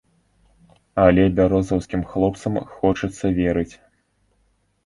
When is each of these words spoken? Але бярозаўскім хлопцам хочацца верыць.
Але 1.03 1.25
бярозаўскім 1.39 2.01
хлопцам 2.13 2.57
хочацца 2.79 3.25
верыць. 3.39 3.71